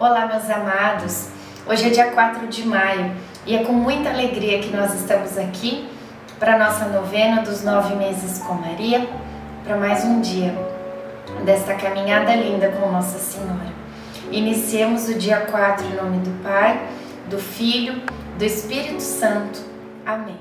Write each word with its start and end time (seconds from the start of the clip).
Olá, 0.00 0.28
meus 0.28 0.48
amados. 0.48 1.26
Hoje 1.66 1.88
é 1.88 1.90
dia 1.90 2.12
4 2.12 2.46
de 2.46 2.64
maio 2.64 3.16
e 3.44 3.56
é 3.56 3.64
com 3.64 3.72
muita 3.72 4.10
alegria 4.10 4.60
que 4.60 4.68
nós 4.68 4.94
estamos 4.94 5.36
aqui 5.36 5.88
para 6.38 6.56
nossa 6.56 6.84
novena 6.84 7.42
dos 7.42 7.64
nove 7.64 7.96
meses 7.96 8.38
com 8.38 8.54
Maria, 8.54 9.08
para 9.64 9.76
mais 9.76 10.04
um 10.04 10.20
dia 10.20 10.54
desta 11.44 11.74
caminhada 11.74 12.32
linda 12.36 12.68
com 12.68 12.92
Nossa 12.92 13.18
Senhora. 13.18 13.72
Iniciemos 14.30 15.08
o 15.08 15.14
dia 15.14 15.40
4 15.40 15.84
em 15.84 15.96
nome 15.96 16.18
do 16.18 16.44
Pai, 16.44 16.80
do 17.28 17.38
Filho, 17.38 18.00
do 18.38 18.44
Espírito 18.44 19.02
Santo. 19.02 19.58
Amém. 20.06 20.38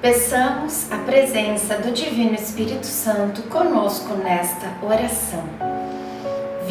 Peçamos 0.00 0.90
a 0.90 0.96
presença 0.96 1.76
do 1.76 1.92
Divino 1.92 2.32
Espírito 2.34 2.86
Santo 2.86 3.42
conosco 3.42 4.14
nesta 4.14 4.72
oração. 4.82 5.81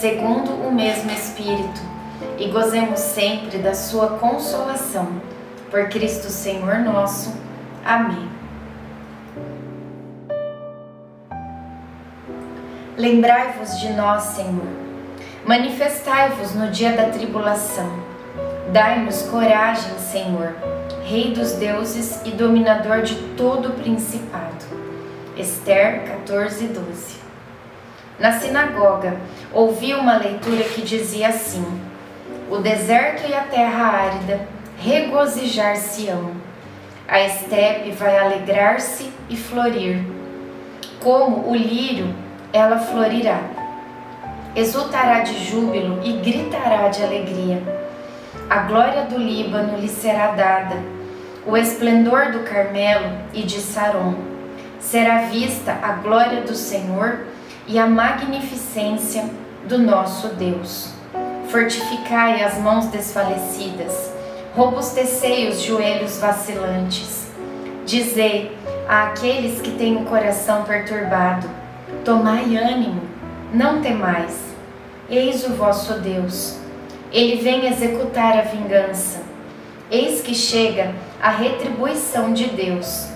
segundo 0.00 0.50
o 0.66 0.72
mesmo 0.72 1.10
Espírito, 1.10 1.80
e 2.38 2.48
gozemos 2.48 3.00
sempre 3.00 3.58
da 3.58 3.74
sua 3.74 4.18
consolação. 4.18 5.08
Por 5.70 5.88
Cristo 5.88 6.28
Senhor 6.30 6.78
nosso. 6.78 7.34
Amém. 7.84 8.28
Lembrai-vos 12.96 13.78
de 13.80 13.92
nós, 13.92 14.22
Senhor. 14.22 14.68
Manifestai-vos 15.44 16.54
no 16.54 16.70
dia 16.70 16.92
da 16.92 17.10
tribulação. 17.10 17.90
Dai-nos 18.72 19.22
coragem, 19.22 19.98
Senhor, 19.98 20.54
Rei 21.04 21.32
dos 21.32 21.52
deuses 21.52 22.20
e 22.24 22.32
dominador 22.32 23.02
de 23.02 23.14
todo 23.36 23.68
o 23.68 23.72
principado. 23.74 24.64
Esther 25.36 26.04
14, 26.04 26.66
12. 26.66 27.16
Na 28.18 28.40
sinagoga, 28.40 29.16
ouvi 29.52 29.94
uma 29.94 30.16
leitura 30.16 30.64
que 30.64 30.82
dizia 30.82 31.28
assim: 31.28 31.64
O 32.50 32.58
deserto 32.58 33.28
e 33.28 33.34
a 33.34 33.42
terra 33.42 33.84
árida 33.84 34.46
regozijar-se-ão. 34.78 36.32
A 37.08 37.20
estepe 37.20 37.92
vai 37.92 38.18
alegrar-se 38.18 39.10
e 39.28 39.36
florir. 39.36 40.04
Como 41.00 41.48
o 41.48 41.54
lírio, 41.54 42.14
ela 42.52 42.78
florirá. 42.78 43.40
Exultará 44.54 45.20
de 45.20 45.44
júbilo 45.44 46.00
e 46.02 46.14
gritará 46.14 46.88
de 46.88 47.02
alegria. 47.02 47.62
A 48.48 48.60
glória 48.60 49.02
do 49.02 49.18
Líbano 49.18 49.78
lhe 49.78 49.88
será 49.88 50.32
dada, 50.32 50.76
o 51.46 51.56
esplendor 51.56 52.32
do 52.32 52.40
Carmelo 52.40 53.10
e 53.32 53.42
de 53.42 53.60
Saron. 53.60 54.14
Será 54.80 55.22
vista 55.22 55.78
a 55.82 55.92
glória 55.92 56.42
do 56.42 56.54
Senhor 56.54 57.26
e 57.66 57.78
a 57.78 57.86
magnificência 57.86 59.28
do 59.66 59.78
nosso 59.78 60.28
Deus. 60.28 60.90
Fortificai 61.48 62.42
as 62.42 62.58
mãos 62.58 62.86
desfalecidas, 62.86 64.12
robustecei 64.54 65.48
os 65.48 65.62
joelhos 65.62 66.18
vacilantes. 66.18 67.26
Dizei 67.84 68.56
a 68.88 69.08
aqueles 69.08 69.60
que 69.60 69.72
têm 69.72 69.96
o 69.96 70.04
coração 70.04 70.64
perturbado: 70.64 71.48
Tomai 72.04 72.56
ânimo, 72.56 73.02
não 73.52 73.80
temais. 73.80 74.38
Eis 75.08 75.44
o 75.44 75.54
vosso 75.54 75.94
Deus. 76.00 76.58
Ele 77.12 77.36
vem 77.42 77.66
executar 77.66 78.38
a 78.38 78.42
vingança. 78.42 79.20
Eis 79.90 80.20
que 80.20 80.34
chega 80.34 80.92
a 81.22 81.30
retribuição 81.30 82.32
de 82.32 82.46
Deus. 82.48 83.06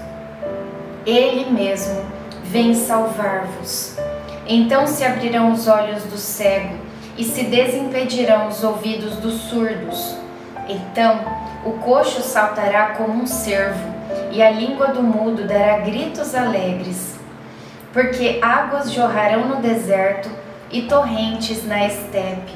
Ele 1.04 1.50
mesmo 1.50 2.04
vem 2.44 2.74
salvar-vos. 2.74 3.96
Então 4.52 4.84
se 4.84 5.04
abrirão 5.04 5.52
os 5.52 5.68
olhos 5.68 6.02
do 6.02 6.18
cego 6.18 6.74
e 7.16 7.22
se 7.22 7.44
desimpedirão 7.44 8.48
os 8.48 8.64
ouvidos 8.64 9.14
dos 9.18 9.42
surdos. 9.42 10.16
Então 10.68 11.20
o 11.64 11.74
coxo 11.74 12.20
saltará 12.20 12.94
como 12.96 13.22
um 13.22 13.28
cervo 13.28 13.94
e 14.32 14.42
a 14.42 14.50
língua 14.50 14.88
do 14.88 15.04
mudo 15.04 15.46
dará 15.46 15.78
gritos 15.78 16.34
alegres. 16.34 17.14
Porque 17.92 18.40
águas 18.42 18.90
jorrarão 18.90 19.46
no 19.46 19.62
deserto 19.62 20.28
e 20.68 20.82
torrentes 20.82 21.64
na 21.64 21.86
estepe. 21.86 22.54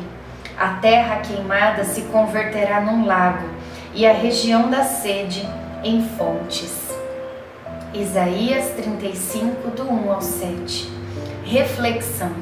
A 0.58 0.70
terra 0.80 1.20
queimada 1.20 1.84
se 1.84 2.02
converterá 2.02 2.80
num 2.80 3.06
lago 3.06 3.48
e 3.94 4.04
a 4.04 4.12
região 4.12 4.68
da 4.68 4.82
sede 4.82 5.48
em 5.84 6.02
fontes. 6.02 6.92
Isaías 7.92 8.70
35, 8.70 9.70
do 9.70 9.84
1 9.84 10.12
ao 10.12 10.20
7. 10.20 11.03
Reflexão: 11.44 12.32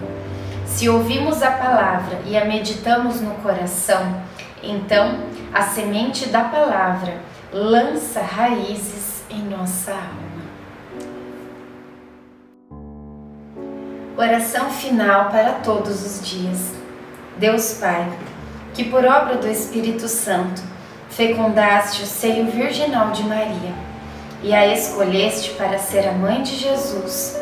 Se 0.65 0.89
ouvimos 0.89 1.43
a 1.43 1.51
palavra 1.51 2.21
e 2.27 2.37
a 2.37 2.45
meditamos 2.45 3.21
no 3.21 3.35
coração, 3.37 4.23
então 4.63 5.19
a 5.53 5.63
semente 5.63 6.29
da 6.29 6.45
palavra 6.45 7.17
lança 7.53 8.23
raízes 8.23 9.25
em 9.29 9.43
nossa 9.43 9.93
alma. 9.93 10.33
Oração 14.17 14.71
final 14.71 15.31
para 15.31 15.55
todos 15.55 16.05
os 16.05 16.27
dias. 16.27 16.73
Deus 17.39 17.79
Pai, 17.81 18.09
que 18.73 18.85
por 18.85 19.05
obra 19.05 19.37
do 19.37 19.49
Espírito 19.49 20.07
Santo 20.07 20.63
fecundaste 21.11 22.03
o 22.03 22.07
seio 22.07 22.47
virginal 22.47 23.11
de 23.11 23.25
Maria 23.25 23.75
e 24.43 24.55
a 24.55 24.67
escolheste 24.67 25.51
para 25.55 25.79
ser 25.79 26.09
a 26.09 26.13
mãe 26.13 26.43
de 26.43 26.57
Jesus, 26.57 27.42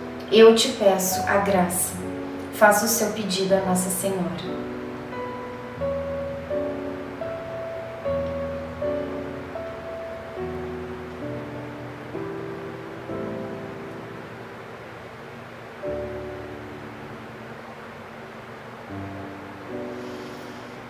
eu 0.31 0.55
te 0.55 0.69
peço 0.69 1.21
a 1.27 1.37
graça. 1.37 1.93
Faça 2.53 2.85
o 2.85 2.87
seu 2.87 3.11
pedido 3.11 3.53
a 3.53 3.59
Nossa 3.59 3.89
Senhora. 3.89 4.61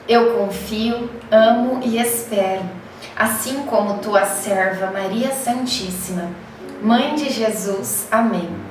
Eu 0.07 0.35
confio, 0.37 1.09
amo 1.31 1.79
e 1.81 1.97
espero, 1.97 2.63
assim 3.15 3.63
como 3.63 3.99
tua 3.99 4.25
serva 4.25 4.91
Maria 4.91 5.31
Santíssima, 5.31 6.29
Mãe 6.83 7.15
de 7.15 7.29
Jesus. 7.29 8.07
Amém. 8.11 8.70